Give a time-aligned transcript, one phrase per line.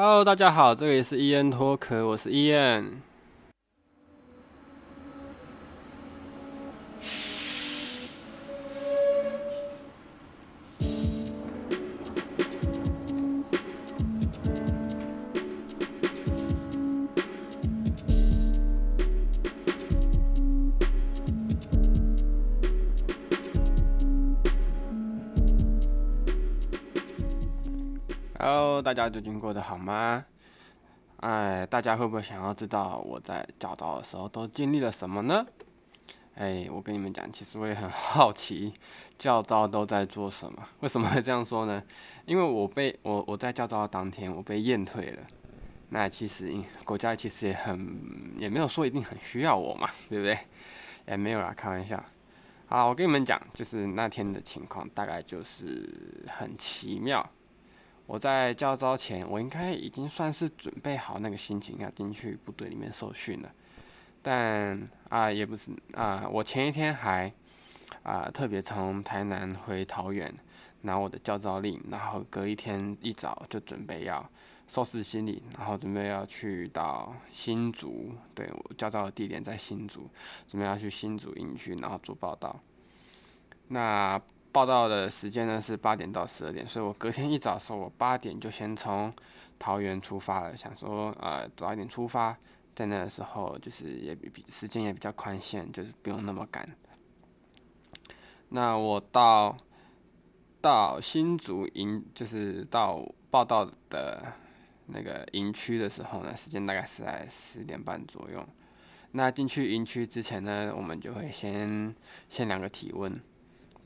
[0.00, 3.02] Hello，大家好，这里是伊恩托克，我是伊恩。
[28.40, 30.24] Hello，大家最近过得好吗？
[31.16, 35.44] 哎，大家会不会想要知道我在教招的时候都经历了什么呢？
[36.36, 38.72] 哎，我跟你们讲，其实我也很好奇，
[39.18, 40.68] 教招都在做什么？
[40.78, 41.82] 为什么会这样说呢？
[42.26, 45.22] 因为我被我我在教招的当天，我被验退了。
[45.88, 50.38] 那其实国家其实也很也没有说一定很需要我嘛，对不对？
[51.08, 52.00] 也没有啦，开玩笑。
[52.68, 57.28] 好，我跟你们讲，就是那天的情况大概就是很奇妙。
[58.08, 63.52] 我在教招前，我应该已经算是准备好那个心情要进去部队里面受训了，
[64.22, 67.30] 但啊也不是啊，我前一天还
[68.02, 70.34] 啊特别从台南回桃园
[70.80, 74.26] 拿我的教招令，然后隔一天一早就准备要
[74.66, 80.08] 收拾行李，然后准备要去到新竹，对，我教招的地点在新竹，
[80.46, 82.58] 准备要去新竹营区，然后做报道。
[83.68, 84.18] 那
[84.58, 89.14] 报道的时间呢是八点到十二点，所以我隔天一早的时候，我八点就先从
[89.56, 92.36] 桃园出发了，想说呃早一点出发，
[92.74, 96.68] 在那个时候就是也比时间也比较宽限，就是不用那么赶。
[98.48, 99.56] 那我到
[100.60, 104.32] 到新竹营，就是到报道的
[104.86, 108.44] 那个营区的时候呢，时间大概是在十点半左右。
[109.12, 111.94] 那进去营区之前呢，我们就会先
[112.28, 113.20] 先量个体温。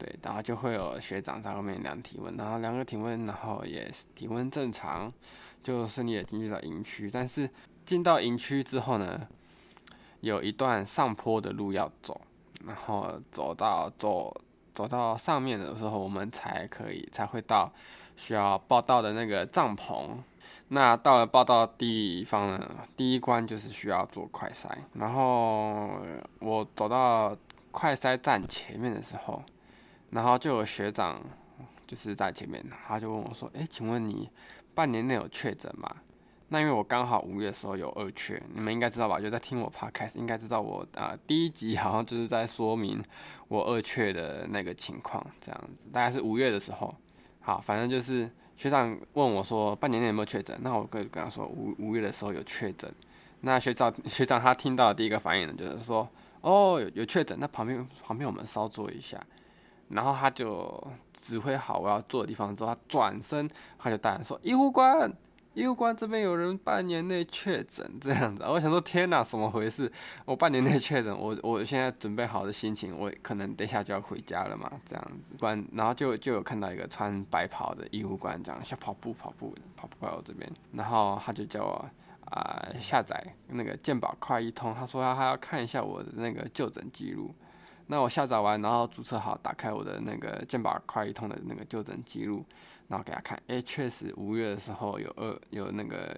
[0.03, 5.13] 对，然后就会有学长在后面量体温，然后量个体温，然后也体温正常，
[5.63, 7.09] 就顺利的进入到营区。
[7.09, 7.49] 但是
[7.87, 9.29] 进到营区之后呢，
[10.21, 12.21] 有一段上坡的路要走，
[12.67, 14.35] 然后走到走
[14.75, 17.73] 走到上面的时候，我们才可以才会到
[18.17, 20.17] 需要报到的那个帐篷。
[20.67, 24.67] 那到了报到的地方呢，第一关就是需要做快筛。
[24.95, 26.01] 然后
[26.41, 27.37] 我走到
[27.71, 29.41] 快筛站前面的时候。
[30.13, 31.21] 然后就有学长，
[31.87, 34.31] 就是在前面，他就问我说：“诶，请问你
[34.75, 35.91] 半年内有确诊吗？”
[36.49, 39.19] 那因为我刚好五月的时候有二确，你们应该知道吧？
[39.19, 43.03] 就在听我 podcast，应该知道我啊、第一集好像就是在说明
[43.49, 46.95] 我二确的那个情况，这样子，大概是五月的时候。
[47.41, 52.93] 好，反正就是学长问我说半年内有没有确诊，那我可以跟他说五五月的时候有确诊。
[53.41, 56.07] 那学长学长他听到的第一个反应呢，就是说
[56.43, 59.19] ：“哦，有有确诊，那旁边旁边我们稍坐一下。”
[59.93, 60.83] 然后他就
[61.13, 63.49] 指挥好我要坐的地方之后，他转身
[63.79, 65.13] 他就大声说：“医护官，
[65.55, 69.91] 医护官这边有人半年内确诊，这样子。”我想说：“天哪，怎么回事？
[70.25, 81.91] 我半年内确诊，我我现在准备好的心情，我可能等一下就要回家了嘛，这样子。”官，然后就就有看到一个穿白袍的医护官，这样像跑步跑步跑步过来我这边，然后他就叫我
[82.31, 87.31] 啊、下载那个健保快易通，他说他还要看一下我的那个就诊记录。
[87.87, 92.45] 那我下载完，然后注册好，打开我的那个健保快一通的那个就诊记录，
[92.89, 96.17] 然后给他看，哎，确实五月的时候有二有那个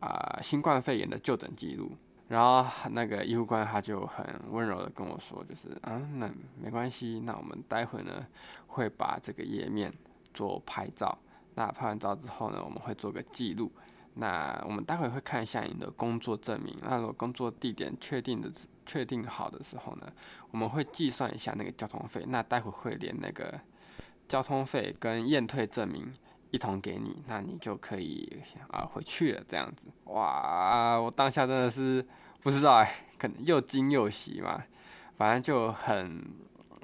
[0.00, 1.96] 啊、新冠肺炎的就诊记录，
[2.28, 6.30] 然后那个医护官他就很温柔的跟我说，就是啊，那
[6.60, 8.26] 没关系，那我们待会呢
[8.66, 9.92] 会把这个页面
[10.32, 11.16] 做拍照，
[11.54, 13.72] 那拍完照之后呢，我们会做个记录，
[14.14, 18.50] 那我们待会会看一下你的工作证明，那如果工作地点确定的。
[18.86, 20.12] 确定好的时候呢，
[20.50, 22.22] 我们会计算一下那个交通费。
[22.28, 23.58] 那待会会连那个
[24.28, 26.12] 交通费跟验退证明
[26.50, 29.42] 一同给你，那你就可以啊回去了。
[29.48, 31.00] 这样子，哇！
[31.00, 32.06] 我当下真的是
[32.42, 34.62] 不知道哎，可能又惊又喜嘛，
[35.16, 36.22] 反正就很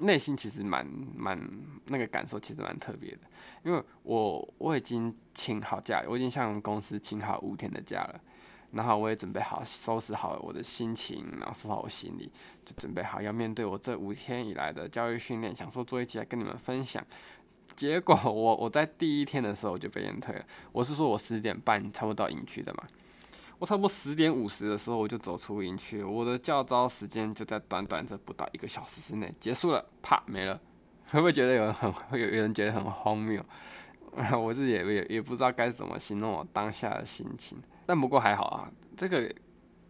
[0.01, 0.85] 内心其实蛮
[1.15, 1.39] 蛮
[1.87, 3.19] 那个感受，其实蛮特别的。
[3.63, 8.19] 因为我我已经请好假，我已经向公司请好五天的假了。
[8.71, 12.31] 然后我也准备好，收拾好我的心情，然后收拾好我行李，
[12.63, 17.05] 就准备好要面对我这五天以来的教育训练，想说做一期来跟你们分享。
[17.75, 20.45] 结果我我在第一天的时候就被人退了。
[20.71, 22.83] 我是说我十点半差不多到营区的嘛，
[23.61, 30.59] 我差不多十点五十的时候我就走出营区，我的教招时间就在短短这不到一个小时之内结束了，啪没了。
[31.11, 33.39] 会不会觉得有人很 会有有人觉得很荒谬？
[34.35, 37.55] 我自己也也也不知道该怎么形容我当下的心情。
[37.85, 39.31] 但不过还好啊，这个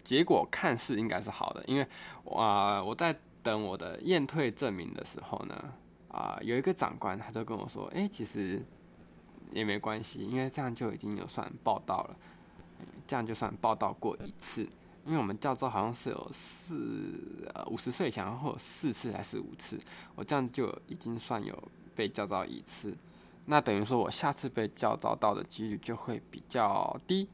[0.03, 1.88] 结果看似应该是好的，因为
[2.35, 5.74] 啊、我在等我的验退证明的时候呢，
[6.09, 8.62] 啊、有一个长官他就跟我说，哎，其实
[9.53, 12.17] 也没关系，因为这样就已经有算报到了，
[13.11, 14.65] 这样就算报道过一次。
[15.05, 19.77] 因为我们教招好像是有四呃五十岁前，然后四次还是五次，
[20.15, 21.53] 我这样就已经算有
[21.93, 22.95] 被教招一次，
[23.47, 27.27] 那等于说我下次被教招到的几率就会比较低，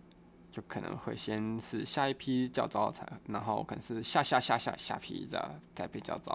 [0.49, 6.33] 就可能会先是下一批教招才，然后可能是下下下下下批这样再被教招，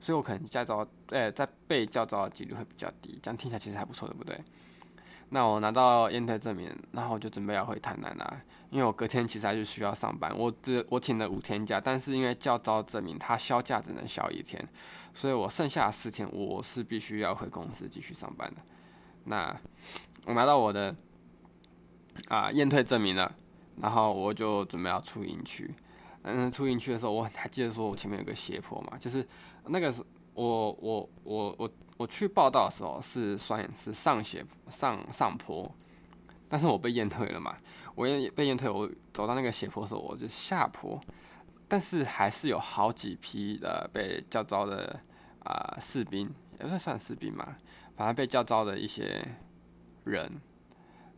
[0.00, 4.36] 所以我可能教招呃在被教招的几率会比较低，这样听起来其实还不错，对不对？
[5.30, 8.40] 那我拿到验退证明，然后我就准备要回台南啦。
[8.70, 14.68] 因为我隔天其实还是需要上班，我只我请了五天假，但是因为教招证明他销假只能销一天，
[15.14, 18.60] 所以我剩下四天我是必须要回公司继续上班的。
[19.24, 19.56] 那
[20.26, 20.94] 我拿到我的
[22.28, 23.32] 啊验退证明了，
[23.80, 25.72] 然后我就准备要出营区。
[26.22, 29.26] 嗯，出营区的时候我还记得说我前面有个斜坡嘛，就是
[29.66, 30.02] 那个是
[30.36, 35.70] 我我我我我去报到的时候是算是上斜上上坡。
[36.48, 37.56] 但是我被验退了嘛，
[37.96, 41.00] 我也被验退，我走到那个斜坡的时候，我就下坡，
[41.66, 45.00] 但是还是有好几批的被叫招的
[45.40, 46.30] 啊、士兵，
[46.60, 47.56] 也算算士兵嘛，
[47.96, 49.26] 反正被叫招的一些
[50.04, 50.40] 人，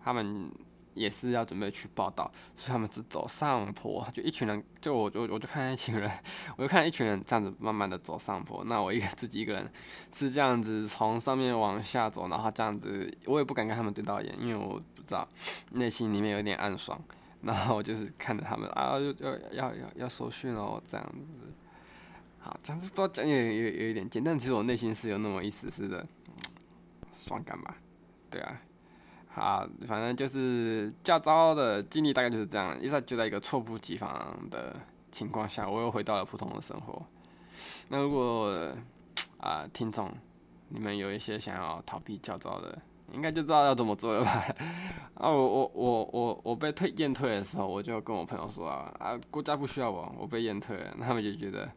[0.00, 0.50] 他们。
[0.98, 6.10] 也是要准备去报到，所以他们是走上坡，就一群人，就我就我就看一群人，
[6.58, 8.64] 我就看一群人这样子慢慢的走上坡。
[8.64, 9.70] 那我一个自己一个人
[10.12, 15.26] 是这样子从上面往下走，然后这样子，我也不敢跟他们对到眼，因为我不知道
[15.72, 17.00] 内心里面有点暗爽。
[17.40, 21.06] 然后我就是看着他们 啊，就就要要要受训哦，这样
[21.38, 21.52] 子。
[22.40, 26.04] 好，这样子不知道讲有有有一点简单，但其实我内心是有那么一丝丝的
[27.12, 27.76] 爽感吧，
[28.28, 28.60] 对啊。
[29.34, 34.74] 啊，反正就是教招的经历大概就是这样，一在就在一个猝不及防的
[35.12, 37.00] 情况下，我又回到了普通的生活。
[37.88, 38.74] 那如果
[39.38, 40.12] 啊，听众
[40.68, 42.76] 你们有一些想要逃避教招的，
[43.12, 44.44] 应该就知道要怎么做了吧？
[45.14, 51.70] 啊，我我我我我被退验退的时候，我就跟我朋友说啊，啊，国家不需要我，我被验退了，他们就觉得，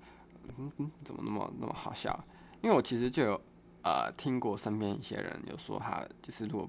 [0.57, 2.19] 嗯嗯，怎么那么那么好笑？
[2.61, 3.39] 因为我其实就有
[3.83, 6.67] 呃听过身边一些人有说他就是如果。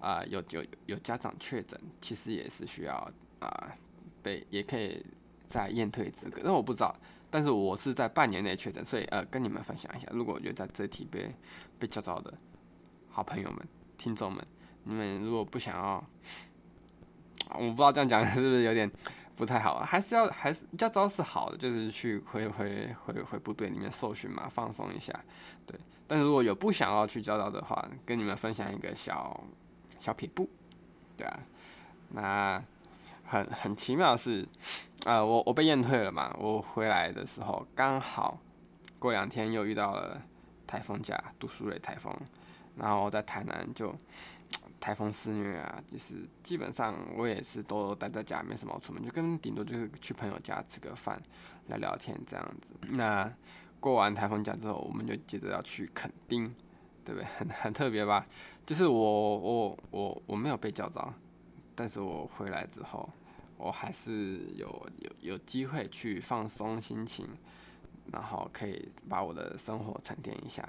[0.00, 2.94] 啊、有有有家长确诊，其实也是需要
[3.38, 3.68] 啊、呃，
[4.22, 5.04] 被也可以
[5.46, 6.40] 再验退资格。
[6.42, 6.96] 但我不知道，
[7.30, 10.08] 但是我是在半年内确诊，所以呃，跟你们分享一下。
[10.10, 11.30] 如果我觉得在这题被
[11.78, 12.32] 被教召的
[13.10, 13.68] 好朋友们、
[13.98, 14.42] 听众们，
[14.84, 16.04] 你们如果不想要，
[17.54, 18.90] 我不知道这样讲 是不是有点
[19.36, 25.12] 不太好，还是要还是教招是好的，就是去回回回回部队里面受训嘛，放松一下。
[25.66, 29.38] 对，但是如果有不想要去教召的话，跟你们分享一个小。
[30.00, 30.48] 小撇步，
[31.16, 31.38] 对啊，
[32.08, 32.64] 那
[33.24, 34.44] 很很奇妙的是，
[35.04, 38.40] 呃，我我被验退了嘛，我回来的时候刚好
[38.98, 40.20] 过两天又遇到了
[40.66, 42.12] 台风假，杜苏芮台风，
[42.76, 43.94] 然后在台南就
[44.80, 51.20] 台风肆虐啊，就是基本上我也是都待在家，没什么出门，就跟顶多就是去朋友家吃个饭，
[51.66, 52.74] 聊聊天这样子。
[52.88, 53.30] 那
[53.78, 56.54] 过完台风假之后，我们就接着要去垦丁，
[57.10, 57.26] 对不对？
[57.36, 58.24] 很很特别吧？
[58.64, 61.12] 就是我我我我没有被教召，
[61.74, 63.08] 但是我回来之后，
[63.56, 64.68] 我还是有
[65.00, 67.26] 有有机会去放松心情，
[68.12, 70.62] 然后可以把我的生活沉淀一下，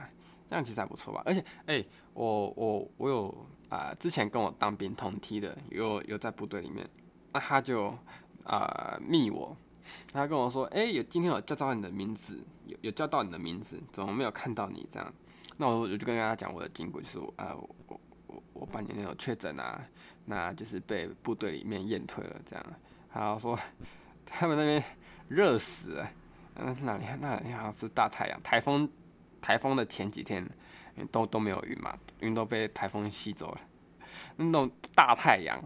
[0.49, 1.21] 这样其实还不错吧。
[1.25, 1.85] 而且，哎、
[2.15, 6.89] 我我我有啊、之前跟我当兵同梯的，有有在部队里面，
[7.33, 7.95] 那他就
[8.45, 9.55] 啊、密我，
[10.11, 15.13] 他跟我说，哎、有今天有叫到你的名字，有有叫到你的名字，怎么没有看到你这样？
[15.61, 19.79] 那我我就跟大家讲我的经过，就是啊，我我我我半年内有确诊啊，
[20.25, 22.65] 那就是被部队里面验退了这样。
[23.13, 23.55] 然后说
[24.25, 24.83] 他们那边
[25.27, 26.11] 热死了，
[26.55, 28.89] 嗯，那里那两天好像是大太阳，台风
[29.39, 30.43] 台风的前几天
[31.11, 33.61] 都都没有云嘛，云都被台风吸走了，
[34.37, 35.63] 那种大太阳。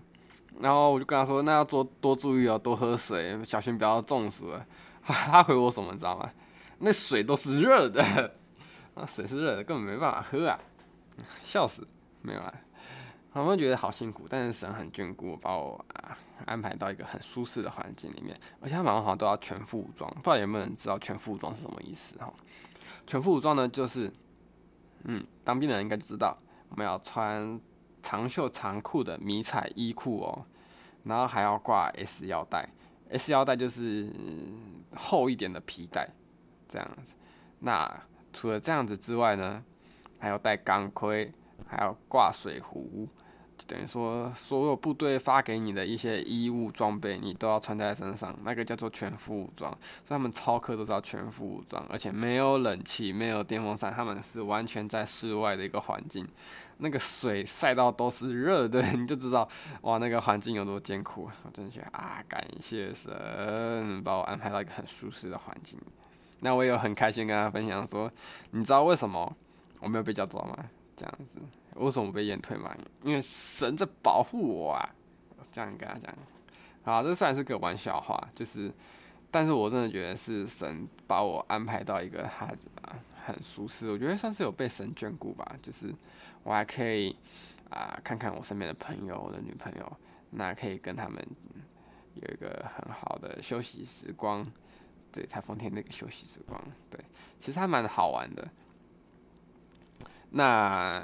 [0.60, 4.66] 然后我就跟他说，那要多多注意哦，多喝水，小心不要中暑了。
[5.04, 6.30] 他回我什么你知道吗？
[6.80, 8.36] 那水都是热的。
[8.96, 10.60] 那水是热的，根本没办法喝啊！
[11.44, 11.88] 笑死，
[12.22, 12.54] 没有啊。
[13.34, 18.40] 他们觉得好辛苦，但是神很眷顾，把我啊安排到一个很舒适的环境里面。
[18.62, 22.34] 而且他们好像都要全副武装，不知道有没有人知道全副武装是什么意思哈？
[23.06, 24.10] 全副武装呢，就是
[25.04, 26.38] 嗯，当兵的人应该知道，
[26.70, 27.60] 我们要穿
[28.02, 30.46] 长袖长裤的迷彩衣裤哦，
[31.04, 32.70] 然后还要挂 S 腰带
[33.10, 34.10] ，S 腰带就是
[34.96, 36.10] 厚一点的皮带，
[36.70, 37.14] 这样子。
[37.60, 37.86] 那
[38.36, 39.64] 除了这样子之外呢，
[40.20, 41.32] 还要戴钢盔，
[41.66, 43.08] 还要挂水壶，
[43.66, 49.72] 等于说所有部队发给你的一些衣物装备，你都要穿在身上，那个叫做全副武装。
[50.04, 56.28] 所以他们操课都是要全副武装，而且没有冷气，没有电风扇，他们是完全在室外的一个环境。
[56.80, 59.48] 那个水晒到都是热的， 你就知道
[59.84, 61.30] 哇，那个环境有多艰苦。
[61.46, 65.80] 我真的觉得啊，感谢神把我安排到一个很舒适的环境。
[66.46, 68.12] 那我也很开心跟他分享说，
[68.52, 69.36] 你知道为什么
[69.80, 70.56] 我没有被叫走吗？
[70.96, 71.40] 这样子，
[71.74, 72.72] 为什么我被延退吗？
[73.02, 74.94] 因为神在保护我啊！
[75.52, 76.16] 这样跟他讲，
[76.84, 78.72] 好，这算是个玩笑话，就是，
[79.32, 82.48] 但是我真的觉得是神把我安排到一个他
[83.26, 85.92] 很舒适，我觉得算是有被神眷顾吧，就是。
[86.44, 87.16] 我还可以
[87.72, 89.98] 啊、看看我身边的朋友，我的女朋友，
[90.30, 91.28] 那可以跟他们
[92.14, 94.46] 有一个很好的休息时光。
[95.16, 97.00] 对，台风天那个休息时光，对，
[97.40, 98.46] 其实还蛮好玩的。
[100.32, 101.02] 那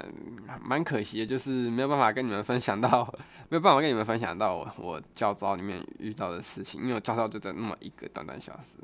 [0.60, 3.02] 蛮可惜的，就是没有办法跟你们分享到，
[3.48, 8.76] 没有办法跟你们分享到我我教召里面遇到的事情，因为我教召就在那么一个短短小时。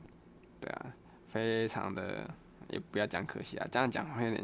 [0.59, 0.87] 对啊，
[1.29, 2.27] 非常的，
[2.71, 4.43] 也不要讲可惜啊，这样讲会有点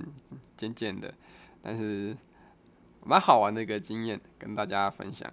[0.59, 1.15] 渐渐的。
[1.63, 2.15] 但是
[3.03, 5.33] 蛮好玩的一个经验，跟大家分享。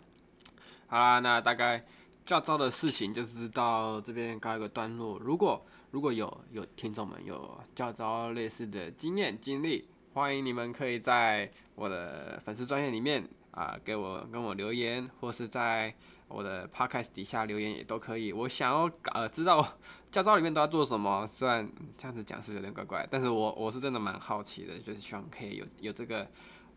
[0.87, 1.83] 好啦，那大概
[2.31, 5.19] 教招的事情就是到这边告一个段落。
[5.19, 15.93] 如果如果有有听众们有教招类似的经验经历，欢迎你们可以在我的粉丝专页里面啊、给我跟我留言，或是在
[16.29, 18.31] 我的 podcast 底下留言也都可以。
[18.31, 19.61] 我想要呃知道
[20.09, 26.25] 教招里面都要做什么，虽然这样子讲是有点怪怪，但是我我是真的蛮好奇的，就是希望可以有有这个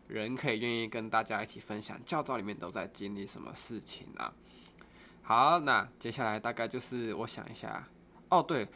[0.09, 4.33] 人可以愿意跟大家一起分享教招里面都在经历什么事情啊。
[5.25, 7.85] 好，那接下来大概就是我想一下，
[8.29, 8.67] 哦对，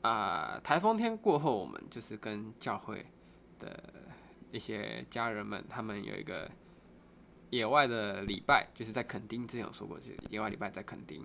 [0.00, 3.04] 啊、台风天过后，我们就是跟教会
[3.58, 3.92] 的
[4.52, 6.50] 一些家人们，他们有一个。
[7.50, 11.24] 野外的礼拜就是在垦丁，之前有说过，就是野外礼拜在垦丁。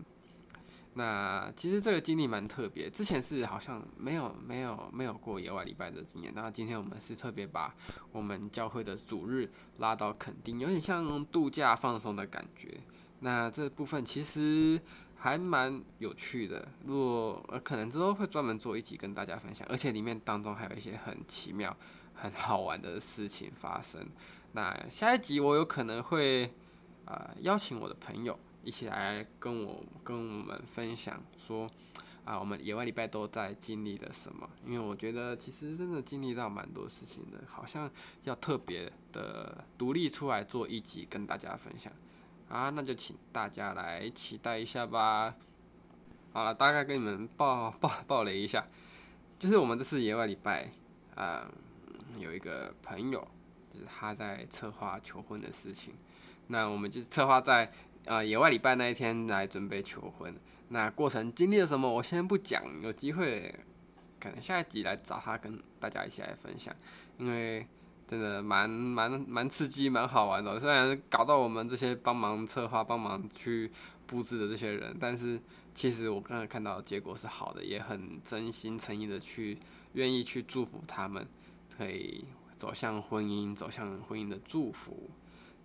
[0.93, 6.31] 那其实这个经历蛮特别，之前是好像没有没有没有过野外礼拜的经验。
[6.35, 7.73] 那今天我们是特别把
[8.11, 12.79] 我们教会的主日拉到垦丁，有点像度假放松的感觉。
[13.21, 14.81] 那这部分其实
[15.15, 21.75] 还蛮有趣的，如果可能之后会专门做一集跟大家分享，而且里面当中还有一些很奇妙、
[22.13, 24.05] 很好玩的事情发生。
[24.53, 26.45] 那下一集我有可能会
[27.05, 31.69] 啊、呃、邀请我的朋友一起来跟我跟我们分享说
[32.23, 34.47] 啊、我们野外礼拜都在经历了什么？
[34.63, 37.89] 因为我觉得其实真的经历到蛮多事情的，好像
[38.23, 41.91] 要特别的独立出来做一集跟大家分享
[42.51, 45.33] 啊，那就请大家来期待一下吧。
[46.33, 48.67] 好了，大概跟你们报 报报雷一下，
[49.39, 50.69] 就是我们这次野外礼拜
[51.15, 51.49] 啊、
[52.19, 53.27] 有一个朋友。
[53.73, 55.93] 就是他在策划求婚的事情，
[56.47, 57.71] 那我们就是策划在
[58.03, 60.35] 呃野外礼拜那一天来准备求婚。
[60.67, 63.55] 那过程经历了什么，我先不讲，有机会
[64.19, 66.75] 可能下一集来找他跟大家一起来分享，
[67.17, 67.65] 因为
[68.11, 70.59] 真的蛮蛮蛮刺激、蛮好玩的。
[70.59, 73.71] 虽然搞到我们这些帮忙策划、帮忙去
[74.05, 75.39] 布置的这些人，但是
[75.73, 79.57] 其实我刚才看到结果是好的，也很真心诚意的去
[79.93, 81.25] 愿意去祝福他们，
[81.77, 82.25] 可以。
[82.57, 85.09] 走向婚姻，走向婚姻的祝福，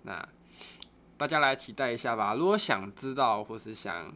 [0.04, 0.26] 那
[1.18, 2.32] 大家来期待一下吧。
[2.32, 4.10] 如果想知道或是想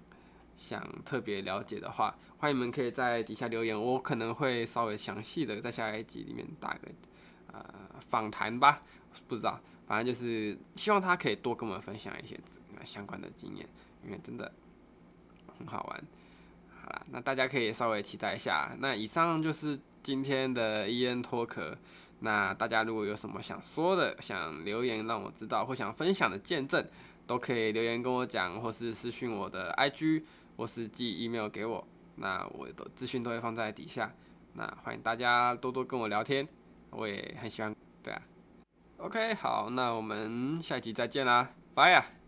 [0.57, 6.89] 想特别了解的话，欢迎你们可以在底下留言，我可能会稍微详细的在下一集里面打个
[7.53, 7.65] 呃
[8.09, 8.81] 访谈吧。
[9.29, 12.39] 不知道，反正就是希望他可以多跟我们分享一些
[12.85, 13.69] 相关的经验，
[14.05, 14.51] 因为真的
[15.59, 16.05] 很好玩。
[16.83, 18.75] 好啦，那大家可以稍微期待一下。
[18.79, 21.77] 那以上就是今天的伊恩脱壳。
[22.21, 26.87] 那大家如果有什么想说的，想留言让我知道，或想分享的见证，
[27.27, 30.23] 都可以留言跟我讲，或是私讯我的 IG，
[30.57, 31.83] 或是寄 email 给我。
[32.17, 34.13] 那我的资讯都会放在底下。
[34.53, 36.47] 那欢迎大家多多跟我聊天，
[36.91, 37.75] 我也很喜欢。
[38.03, 38.23] 对啊
[38.99, 42.20] ，OK，好，那我们下一集再见啦，拜呀。